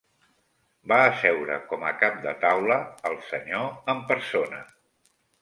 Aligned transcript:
Va 0.91 0.95
asseure 1.09 1.57
com 1.73 1.85
a 1.89 1.91
cap 2.05 2.17
de 2.23 2.33
taula, 2.47 2.79
el 3.11 3.19
senyor 3.29 3.71
en 3.95 4.03
persona 4.11 4.65